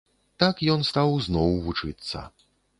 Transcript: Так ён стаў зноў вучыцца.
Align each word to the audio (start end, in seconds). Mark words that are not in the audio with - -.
Так 0.43 0.63
ён 0.77 0.81
стаў 0.89 1.13
зноў 1.27 1.55
вучыцца. 1.69 2.27